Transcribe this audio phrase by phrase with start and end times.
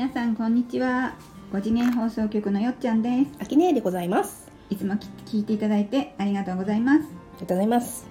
[0.00, 1.14] 皆さんこんにちは
[1.52, 4.50] 5次元放送局のよっちゃんですあきねえでございます。
[4.70, 8.06] いつもき聞いていただいてありがとうございますありがとうございます。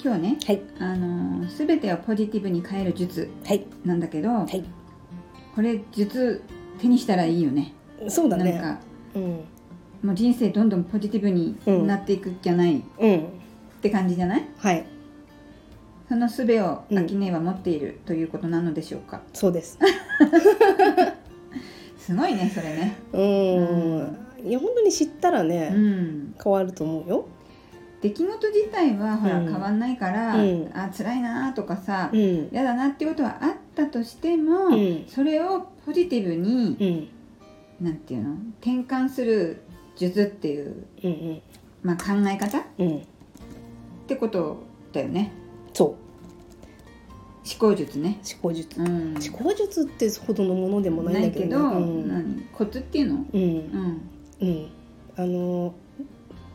[0.00, 0.62] 今日ねはい。
[0.78, 3.66] あのすべてをポジティブに変える術はい。
[3.84, 4.64] なんだけど、はい。
[5.56, 6.44] これ術
[6.80, 7.74] 手にしたらいいよね
[8.06, 8.52] そうだね。
[8.52, 8.80] なんか
[9.16, 9.22] うん。
[10.04, 11.58] もう人生どんどんポジティブに
[11.88, 13.26] なっていくじゃない、っうん。
[13.82, 14.46] て感じじゃない？
[14.58, 14.86] はい。
[16.12, 19.78] その術をうんアキネは持っているということなのでしょうか、そうです。
[21.96, 24.46] すごいねそれねうーん。
[24.46, 27.28] いや本当に知ったらうね、ん変わると思うよ。
[28.02, 32.48] 出来事自体はほらうん変わんないから、うんあ辛いなとかさ、うん。
[32.52, 37.08] 嫌だなってことはあったとしても、うんそれをポジティブに、
[37.80, 37.86] うん。
[37.86, 38.34] なんていうの？
[38.60, 39.62] 転換する
[39.96, 41.42] 術っていう、うん。
[41.82, 42.58] まあ、考え方？
[42.58, 42.86] っうん。
[42.88, 43.02] うん。
[44.06, 44.58] てこと
[44.92, 45.32] だよね
[45.72, 45.88] そう。
[45.88, 45.98] 思
[47.58, 48.80] 考術ね、思考術。
[48.80, 52.08] うん、思考術ってほどのものでもないんだけど、ないけど、うん。
[52.08, 52.48] 何？
[52.52, 53.42] コツっていうの、うん。
[53.42, 54.00] うん
[54.40, 54.68] うん。
[55.16, 55.74] あの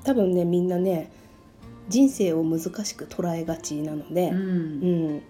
[0.03, 1.11] 多分ねみんなね
[1.89, 4.43] 人生を難しく捉えがちなのでう、んう
[5.17, 5.21] ん。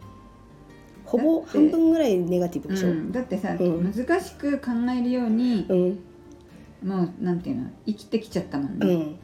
[1.05, 2.89] ほぼ半分ぐらいネガティブでしょ？
[2.89, 5.99] うんだってさ、うん難しく考えるように、うん。
[6.87, 7.69] もうなんていうの？
[7.87, 9.19] 生きてきちゃったもんね、うん、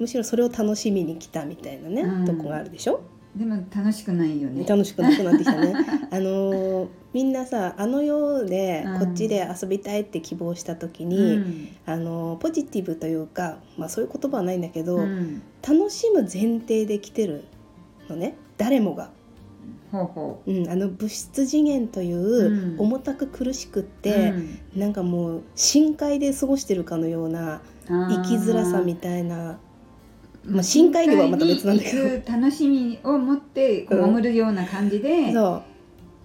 [0.00, 3.02] むしろそれを楽しみに来たみたいなね、うんとこがあるでしょ？
[3.36, 4.64] でも楽しくないよね。
[4.66, 5.74] 楽しくなくなってきたね。
[6.10, 8.98] あのーみんなさあの世でうん。
[8.98, 11.68] こっちで遊びたいって希望した時うに、ん。
[11.86, 15.42] あのーポジティブというか、まあ、そういう言葉はないんだけど、うん。
[15.66, 17.44] 楽しむ前提で来てる
[18.08, 18.34] のね。
[18.56, 19.10] 誰もが、
[19.92, 20.52] ほうほう。
[20.52, 22.80] ん、あの物質次元といううん。
[22.80, 24.32] 重たく苦しくっうて、
[24.74, 24.80] うん。
[24.80, 29.58] なんかもう深海で過ごしてるかのような生きづらさみたいな
[30.44, 32.32] まあ深海魚はまた別なんだけど。
[32.32, 35.62] 楽しみを持って潜るような感じでそう。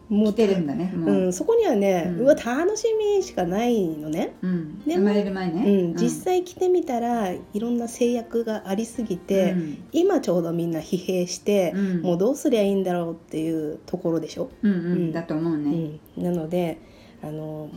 [0.09, 2.85] もう来てるんだねもう、うん、そこにはね、ううんわ楽し
[3.17, 4.79] みしかないのね、うん。
[4.85, 5.95] でも生まれる前うね、ん。
[5.95, 9.83] 実際来てみたらいろんな制約がありすぎて、うん。
[9.91, 12.01] 今ちょうどみんな疲弊して、うん。
[12.01, 14.77] もうどうすりゃいいんだろうっていうところでしょ、うんうん。
[14.77, 15.11] うん。
[15.13, 16.79] だと思ううね、ん、なので
[17.23, 17.69] あの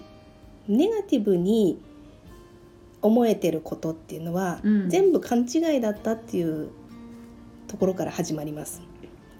[0.68, 1.80] ネガティブに
[3.06, 4.90] 思えてることっていうのは、うん。
[4.90, 6.70] 全部勘違いだったっていう
[7.68, 8.82] ところから始まります。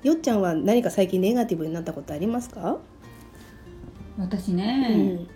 [0.03, 2.79] よっちゃんは何か最近ネガティブになったことありますか、
[4.19, 5.27] 私うね、ん。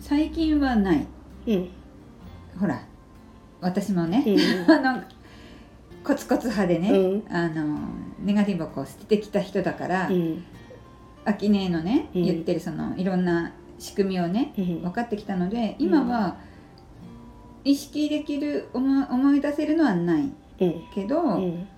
[0.00, 1.06] 最近はない。
[1.46, 1.68] うん。
[2.58, 2.82] ほら
[3.60, 4.70] 私もね、うん。
[4.72, 5.02] あの
[6.02, 7.24] コツコツ派でね、うん。
[7.28, 7.78] あの
[8.24, 10.42] ネガティブをこう捨ててきた人だから、うん。
[11.24, 12.24] アキネのね、うん。
[12.24, 16.36] 言ってるそのいろんな仕組みをねうん分かってきたので今は
[17.64, 21.68] 意識できる思い思い出せるのはないうんけど、うん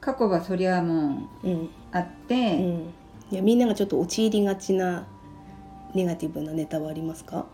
[0.00, 2.92] 過去はそりゃもううんあって、うん
[3.30, 5.06] いやみんながちょっと陥りがちな
[5.94, 7.46] ネガティブなネタはありますか？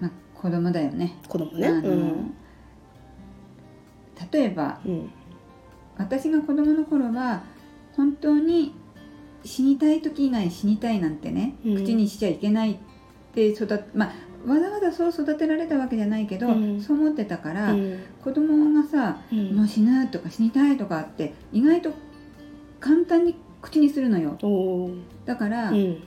[0.00, 1.16] まあ、子供だよね。
[1.26, 1.68] 子供ね。
[1.68, 2.34] うん。
[4.30, 5.10] 例えばうん。
[5.96, 7.42] 私が子供の頃は
[7.96, 8.74] 本当に
[9.44, 11.76] 死にたい時以外死にたいなんてね、うん。
[11.76, 12.76] 口にしちゃいけないっ
[13.34, 14.12] て育っまあ
[14.46, 16.80] わざわざそう育てられたわけじゃないけど、うん。
[16.80, 18.02] そう思ってたから、うん。
[18.22, 19.56] 子供がさうん。
[19.56, 21.92] もう死ぬとか死にたいとかって意外と
[22.80, 24.36] 簡単に口にするのよ。
[25.24, 26.02] だから、うん。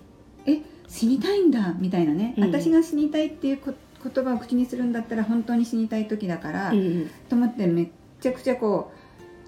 [0.45, 2.43] え死にたいんだみたいなね、うん。
[2.45, 3.73] 私が死にたいっていうこ
[4.03, 7.09] 言葉を口にするんだったら本当に死にたい時だから、うん。
[7.29, 7.87] と思ってめっ
[8.19, 9.02] ちゃくちゃこう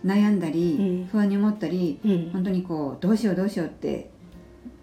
[0.05, 1.07] 悩んだり、うん。
[1.07, 2.29] 不安に思ったりうん。
[2.31, 4.11] 本当にこうどうしようどうしようって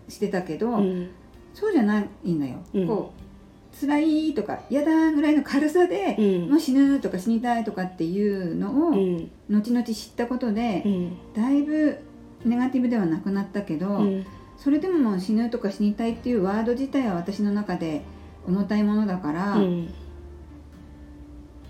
[0.08, 1.10] してたけど、うん。
[1.54, 2.86] そうじゃないんだよ、うん。
[2.86, 6.50] こう辛いとか嫌だぐらいの軽さで、うん。
[6.50, 9.30] もう死ぬとか死にたいとかっていうのを、うん。
[9.48, 11.16] 後々知ったことでう、ん。
[11.34, 11.98] だいぶ
[12.44, 14.26] ネガティブではなくなったけど、うん。
[14.56, 18.02] それでももう死ぬとか死にたいっていうワード自体は私の中で
[18.46, 19.88] 重たいものだから、うん。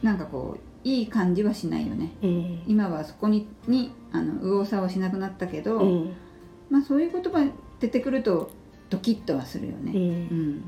[0.03, 2.13] なんかこういい感じはしないよね。
[2.23, 2.63] うん。
[2.67, 6.13] 今はそこににあの右往左往しなくなったけど、うん。
[6.71, 7.49] まあそういう言葉
[7.81, 8.51] 出てくると
[8.91, 9.93] ドキッとはするようね。
[9.95, 10.51] うん。
[10.55, 10.65] ん。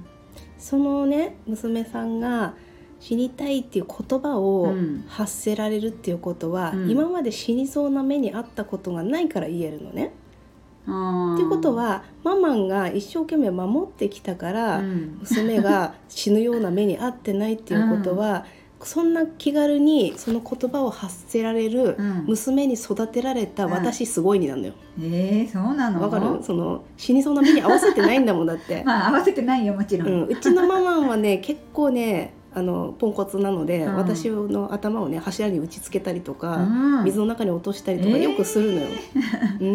[0.58, 2.55] そのね娘さんが
[3.00, 5.05] 死にたいっていう言葉をうん。
[5.08, 6.90] 発せられるっていうことは、うん。
[6.90, 10.12] 今まで死にそうな目にあったことがないから言えるのね。
[10.84, 15.19] っていうことはママンが一生懸命守ってきたから、うん。
[15.20, 18.46] 娘が死ぬような目に遭ってないっていうことは、
[18.84, 22.25] そんな気軽にその言葉を発せられるうん。
[22.26, 24.75] 娘に育てられた私すごいになんだよ。
[25.00, 26.02] えー、そうなの？
[26.02, 26.42] わかる？
[26.42, 28.82] その死にそうな目に合わせてないんだもんだって。
[28.86, 30.08] まあ合わせてないよもちろん。
[30.08, 33.96] うん、うちのママンはね 結構ねあのポンコツなので、うん。
[33.96, 37.04] 私の頭をね柱に打ちつけたりとか、うん。
[37.04, 38.22] 水の中に落としたりとかえー。
[38.22, 38.88] よくするのよ。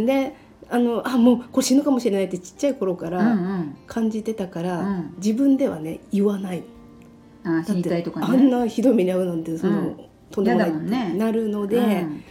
[0.02, 0.36] んで
[0.72, 3.76] あのあもうこれ死ぬかもしれないってちっちゃい頃からん。
[3.88, 5.14] 感じてたから、うん。
[5.18, 6.64] 自分ではね言わない
[7.58, 8.26] あ死にたいとかね。
[8.30, 9.98] あんなひどい目に遭うなんてその、うん。
[10.32, 11.14] とんでもないね。
[11.16, 12.24] なるので、うん。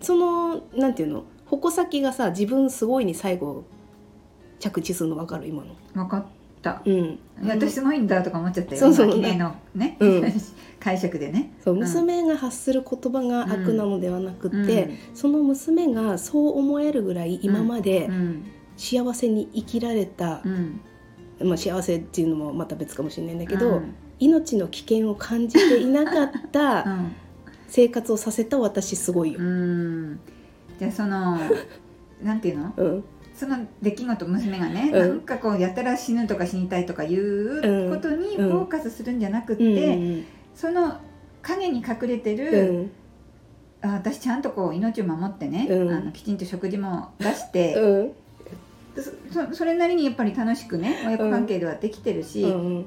[0.00, 3.64] そのなんていうの矛先がさ自分すごいに最後
[4.58, 5.48] 着地するの分かる？
[5.48, 5.74] 今の。
[5.94, 6.24] 分かっ
[6.62, 6.82] た。
[6.84, 8.80] うん、私すごいんだとか思っちゃったよ。
[8.80, 9.06] そうそう。
[9.06, 10.32] 今記念のね、うん。
[10.78, 11.52] 解釈でね。
[11.64, 11.80] そううん。
[11.80, 14.98] 娘が発する言葉が悪なのではなくって、うん。
[15.14, 18.44] その娘がそう思えるぐらい今までうん。
[18.74, 20.80] 幸せに生きられたう、ん
[21.44, 23.94] まあ、幸せっていうのもまた別かもしれないんだけど、うん。
[24.18, 27.12] 命の危険を感じていなかっ うたん。
[27.68, 29.40] 生活をさせた私すごいよ。
[29.40, 30.20] うん。
[30.78, 31.38] じゃあその
[32.22, 32.72] なんていうの？
[32.76, 33.04] うん。
[33.34, 35.08] その出来事娘がね、うん。
[35.08, 38.50] なんかこうやたら死ぬとか死にたいとかいうことにうん。
[38.50, 40.24] フォーカスするんじゃなくって、うん
[40.54, 40.98] その
[41.40, 42.90] 影に隠れてうる、ん。
[43.80, 45.90] あ私ちゃんとこう命を守ってね、うん。
[45.90, 48.12] あのきちんと食事も出して、うん
[49.32, 52.86] そそそれなりにやっぱり楽しくね親子関係ではできてるし、うん。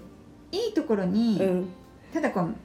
[0.51, 1.67] いいところに、うん。
[2.13, 2.55] ただこう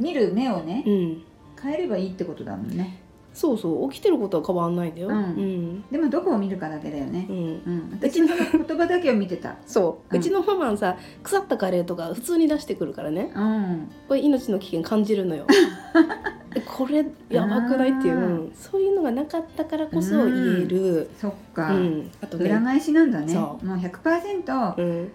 [0.00, 1.22] 見る目をねうん。
[1.60, 3.02] 変えればいいってことだもんね。
[3.34, 3.90] そうそう。
[3.92, 5.08] 起きてることは変わんないんだよ。
[5.08, 5.14] うん。
[5.14, 5.84] うん。
[5.90, 7.26] でもどこを見るかだけだよね。
[7.28, 7.36] う、ん。
[7.36, 9.56] うん、私の言葉だけを見てた。
[9.66, 13.30] そう、ううんちのママさ腐ったカレーとか普通に出してくるからね。
[13.34, 13.90] うん。
[14.08, 15.46] これ命の危険感じるのよ。
[15.48, 15.54] え
[16.60, 17.90] これやばくない？
[17.90, 22.10] っていう、そういうのがなかったからこそ言える、そっうか、ん。
[22.20, 23.32] あとね裏返しなんだね。
[23.32, 25.12] そもう100%うん、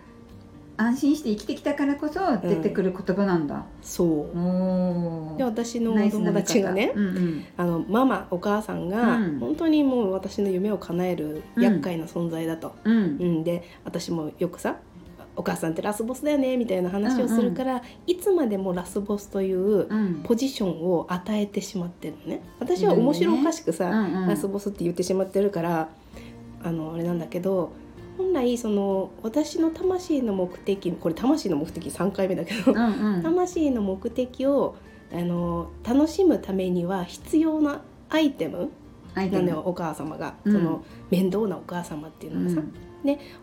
[0.78, 4.08] 安心して生きてきたからこそ出てくる言葉なんだ、そう。
[4.38, 7.46] おで私の友達がねうんうん。
[7.58, 9.40] あのママお母さんがうん。
[9.40, 12.96] 本当にもう私の夢を叶える厄介な存在だと、うん。
[12.96, 14.78] うん、で私もよくさ
[15.36, 20.22] 「お母さんってラスボスだよね」みたいな話をするから、いつまでもラスボスといううん。
[20.24, 22.42] ポジションを与えてしまってるのね。
[22.60, 24.28] 私は面白おかしくさ、うんうん。
[24.28, 25.90] ラスボスって言ってしまってるから
[26.64, 27.72] あのあれなんだけど
[28.18, 33.24] 本来その私の魂の目的これ魂の目的3回目だけど、うんうん。
[33.24, 34.76] 魂の目的を
[35.12, 38.70] あの楽しむためには必要なアイテム
[39.16, 40.54] なのよお母様が、うん。
[40.54, 42.72] その面倒なお母様っていううのがさ、ん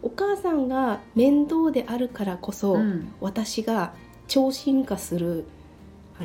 [0.03, 3.13] お母さんが面倒であるからこそ、うん。
[3.21, 3.95] 私が
[4.29, 5.45] 超進化する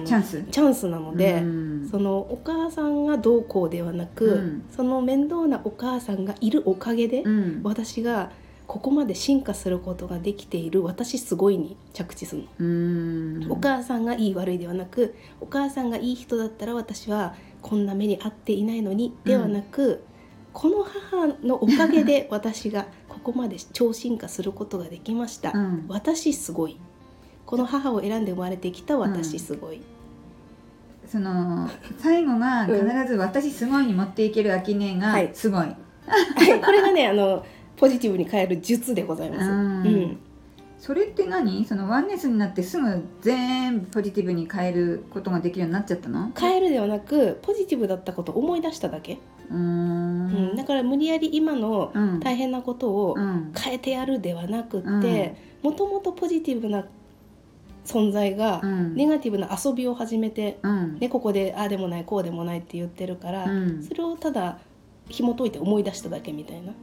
[0.06, 0.44] チャンス。
[0.52, 1.90] チャンスなので、うん。
[1.90, 4.66] そのお母さんがどうこうではなく、うん。
[4.76, 7.62] その面倒なお母さんがいるおかげで、うん。
[7.64, 8.32] 私が
[8.68, 13.52] ここまで進化することができている私すごいに着地するの、うん。
[13.52, 20.04] お母さんがいい悪いではなくお母さんがいい人だったら私はこんな目に遭っていないのにではなく、
[20.56, 25.86] この母のおかげで 私がここまで超進化することができました、うん。
[25.90, 26.80] 私すごい。
[27.46, 29.81] この母を選んで生まれてきた私すごい、
[31.06, 31.69] その
[32.00, 35.30] 最後が必ず「私すごい」に持っていける秋音がはい。
[35.34, 36.62] すごい、はい。
[36.62, 39.51] これがねあのポジティブに変える術でございます。
[39.51, 39.58] うん。
[39.58, 40.18] うん。
[40.80, 41.66] それって何？
[41.66, 46.31] そのワンネスになってすぐ全部ポジティブに変えることができるようになっちゃったの？
[46.34, 49.19] 変えるではなくポジティブだったことを思い出しただけ、
[49.50, 50.53] うん。
[50.53, 50.56] ん。
[50.56, 52.19] だから無理やり今のうん。
[52.19, 53.53] 大変なことをうん。
[53.57, 56.86] 変えてやるではなくってもともとポジティブな
[57.86, 58.95] 存在がうん。
[58.95, 61.00] ネガティブな遊びを始めて、うん。
[61.00, 63.83] ね、ここでああでもないこうでもないって言ってるから、うん。
[63.83, 64.59] それをただ
[65.10, 66.74] 紐解いて思い出しただけみたいな。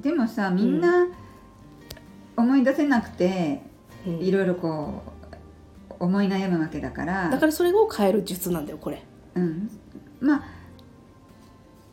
[0.00, 1.08] でもさみんな
[2.36, 3.62] 思い出せなくて
[4.06, 4.18] うん。
[4.18, 5.12] いろいろこう
[6.04, 7.30] 思い悩むわけだから。
[7.30, 9.02] だからそれを変える術なんだよこれ。
[9.34, 9.70] うん、
[10.20, 10.44] まあ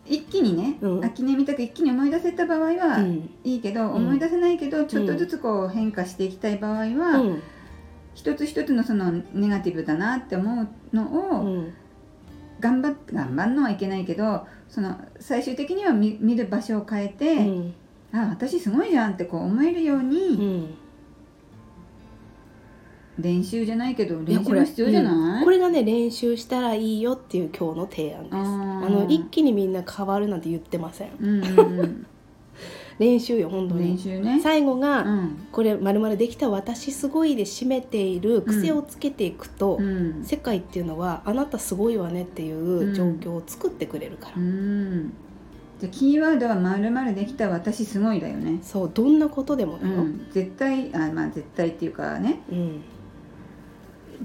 [0.09, 1.05] 一気にね、うん。
[1.05, 3.29] 秋音みたく一気に思い出せた場合はうん。
[3.43, 3.95] いいけど、ん。
[3.95, 7.43] 思い出せないけどちょっとずつこう変化していきたい場合は、うん。
[8.15, 11.73] 一つ一つのそのネガティブだなって思うのをうん。
[12.59, 17.73] 頑張って頑張るのはいけないけどその最終的には見見る場所を変えて、うん。
[18.11, 20.77] あ私すごいじゃんってこう思えるよううに、ん
[23.19, 25.43] 練練習じゃないけど練習が必要じゃない、うん。
[25.43, 28.35] これがね練習したらいいよっていう今日の提案です。
[28.35, 28.39] あ
[28.89, 31.09] の一気にみんな変わるなんて言ってません。
[31.19, 32.05] うんうん
[32.99, 33.91] 練習よ本うん、当に。
[33.91, 35.47] 練習ね、最後が、うん。
[35.53, 40.21] これまるまるできた私すごいで締めている癖をつけていくと、うん。
[40.25, 45.13] 世界っていうのはあなたすごいわねっていう状況を作ってくれるから、うん。
[45.79, 48.59] じゃあキーワードはまるまるできた私すごいだよね。
[48.61, 52.41] そうどんなことでもだよ、うん、絶対あまあ絶対っていうかね。
[52.51, 52.81] うん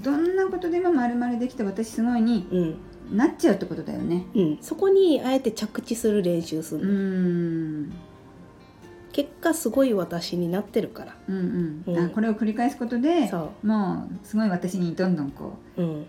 [0.05, 3.17] どんなことでもまるまるできた私すごいにうん。
[3.17, 4.25] なっちゃうってことだよね。
[4.35, 4.57] うん。
[4.61, 6.93] そこにあえて着地する練習すうるの、
[7.87, 7.93] ん。
[9.11, 11.15] 結果すごい私になってるから。
[11.27, 12.05] うんうん、うん。
[12.05, 16.05] あこれを繰り返すことでそもうすごい私にどんどんこう、うん、う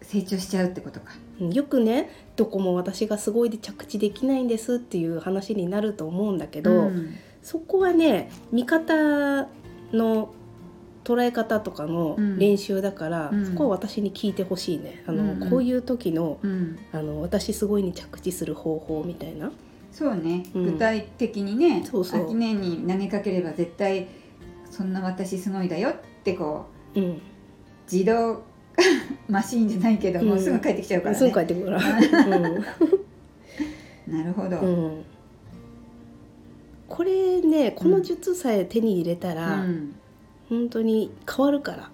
[0.00, 1.12] 成長しちゃうってことか。
[1.40, 1.50] うん。
[1.52, 7.14] よくねどこも私がすごいで着地できないんですっていう話になると思うんだけど、うん。
[7.42, 9.48] そこはね見方
[9.92, 10.34] の
[11.04, 12.38] 捉え方とかのうん。
[12.38, 13.46] 練習だから、うん。
[13.46, 15.04] そこは私に聞いてほしいね。
[15.06, 15.42] あの、うん。
[15.42, 16.78] うんこういう時のうん。
[16.92, 19.52] あの私すごいに着地する方法みたいな。
[19.92, 20.72] そうね、うん。
[20.72, 22.24] 具体的にねそうそう。
[22.24, 24.08] 秋音に投げかければ絶対
[24.70, 25.94] そんな私すごいだよっ
[26.24, 27.20] てこううん。
[27.90, 28.42] 自動
[29.28, 30.26] マシーンじゃないけど、うん。
[30.28, 31.18] もうすぐ帰ってきちゃうからね。
[31.18, 31.78] すぐ帰ってくる。
[34.06, 34.58] なるほど、
[36.88, 39.94] これねこの術さえ手に入れたら、うん
[40.48, 41.90] 本当に変わるから、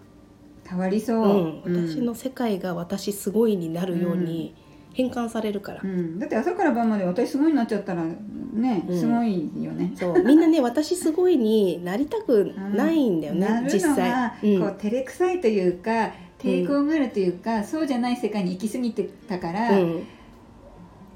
[0.69, 1.75] 変わりそう、うん。
[1.75, 1.89] うん。
[1.89, 4.55] 私の世界が私すごいになるように
[4.93, 5.81] 変換されるから。
[5.83, 6.19] う、ん。
[6.19, 8.99] だって朝から晩まで私すごいになっちゃったらねうん。
[8.99, 10.25] すごいよね、そう。
[10.25, 14.33] みんなね私すごいになりたくないんだよね、実際。
[14.43, 14.61] うん。
[14.61, 20.07] こう照れくさいというか抵抗があるというか、そうじゃない世界に行き過ぎてたから、うん。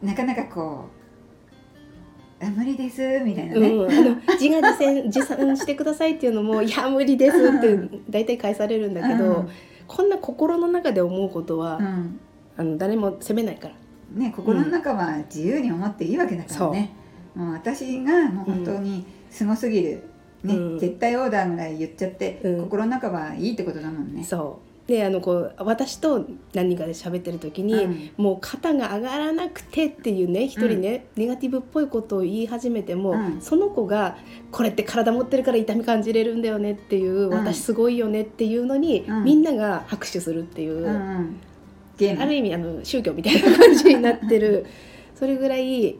[0.03, 1.04] なかなかこう
[2.45, 7.79] 「あ無理です」みたいなね、うん、あの自画自賛 自賛してくださいっていうのも「いや無理です」って
[8.11, 9.49] 大体返されるんだけど、うん。
[9.87, 12.21] こんな心の中で思うことは、うん。
[12.57, 13.75] あの誰も責めないから。
[14.13, 16.93] ね、心の中は自由に思っていいわけだからね、
[17.35, 20.03] もう私がもう本当にすごすぎる、
[20.45, 20.79] ねうん。
[20.79, 22.61] 絶対オーダーぐらい言っちゃって、うん。
[22.63, 24.23] 心の中はいいってことだもんね。
[24.23, 28.11] そうであのこう私と何人かで喋ってる時に、うん。
[28.19, 33.41] もう肩が上がらなくてっていうね一人ね、ネガティブっぽいことを言い始めても、うん。
[33.41, 34.19] その子が
[34.53, 37.31] これって体持ってるから痛み感じれるんだよねっていう、ん。
[37.31, 39.25] 私すごいよねっていうのに、うん。
[39.25, 42.21] みんなが拍手するっていう、うんうん。
[42.21, 44.67] ある意味あの宗教みたいな感じになってる。
[45.17, 45.97] それぐらい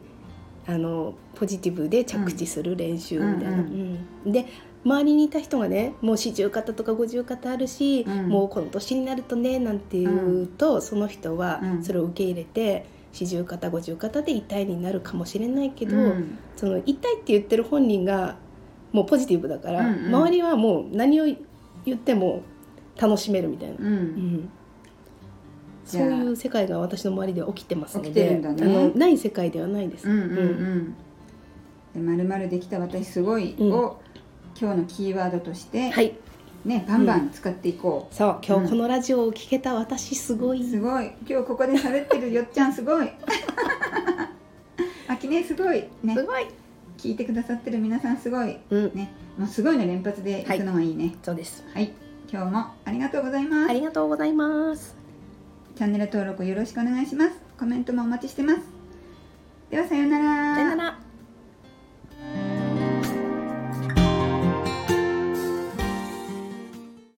[0.67, 3.57] あのポジティブで着地する練習みたいな。
[3.57, 3.97] うん。
[4.25, 4.31] うん。
[4.31, 4.45] で
[4.85, 8.29] 周りにいた人がねもう四十肩とか五十肩あるし、うん。
[8.29, 10.09] もうこの年になるとねなんて言
[10.43, 11.83] うと、その人はうん。
[11.83, 16.37] それを受け入れて四十肩五十肩で痛いになるかもしれないけど、うん。
[16.55, 18.37] その痛いって言ってる本人が
[18.91, 20.15] もうポジティブだから、うんうん。
[20.15, 22.43] 周りはもう何を言っても
[22.99, 23.75] 楽しめるみたいな。
[23.79, 23.85] うん。
[23.85, 24.49] うん。
[25.85, 28.41] そういう世界が私の周りでは起きてますのでね。
[28.43, 30.07] あのない世界ではないです。
[30.07, 30.95] うんうんうん。
[31.93, 33.71] でまるまるできた私すごいうん。
[33.71, 33.99] を、
[34.59, 36.15] 今日のキーワードとして、はい。
[36.63, 41.11] ねバンバン使っていこう、そう今日このラジオを聞けた私すごい、すごい。
[41.27, 43.09] 今日ここで喋ってるよっちゃんすごい。
[45.07, 45.83] あきねすごい。
[46.03, 46.15] ね。
[46.15, 46.47] すごい、
[46.97, 48.57] 聞いてくださってる皆さんすごい。
[48.71, 49.11] うん、ね。
[49.37, 50.45] もうすごいの連発でい。
[50.45, 51.13] くのがいいね。
[51.21, 51.63] そうです。
[51.73, 51.91] はい、
[52.31, 53.69] 今日もありがとうございます。
[53.69, 54.95] ありがとうございます。
[55.75, 57.33] チャンネル登録よろしくお願いします。
[57.59, 58.61] コメントもお待ちしてます。
[59.69, 60.55] ではさようなら。
[60.55, 61.04] さよなら